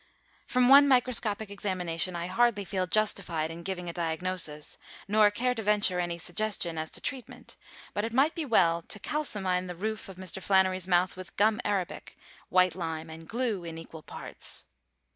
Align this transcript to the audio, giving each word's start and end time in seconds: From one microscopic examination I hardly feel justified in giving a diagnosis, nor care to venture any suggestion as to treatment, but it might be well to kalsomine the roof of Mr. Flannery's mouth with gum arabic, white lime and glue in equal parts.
From 0.47 0.67
one 0.67 0.87
microscopic 0.87 1.51
examination 1.51 2.15
I 2.15 2.25
hardly 2.25 2.65
feel 2.65 2.87
justified 2.87 3.51
in 3.51 3.61
giving 3.61 3.87
a 3.87 3.93
diagnosis, 3.93 4.79
nor 5.07 5.29
care 5.29 5.53
to 5.53 5.61
venture 5.61 5.99
any 5.99 6.17
suggestion 6.17 6.75
as 6.75 6.89
to 6.89 7.01
treatment, 7.01 7.55
but 7.93 8.03
it 8.03 8.11
might 8.11 8.33
be 8.33 8.43
well 8.43 8.81
to 8.81 8.99
kalsomine 8.99 9.67
the 9.67 9.75
roof 9.75 10.09
of 10.09 10.17
Mr. 10.17 10.41
Flannery's 10.41 10.87
mouth 10.87 11.15
with 11.15 11.37
gum 11.37 11.61
arabic, 11.63 12.17
white 12.49 12.73
lime 12.73 13.11
and 13.11 13.27
glue 13.29 13.63
in 13.63 13.77
equal 13.77 14.01
parts. 14.01 14.65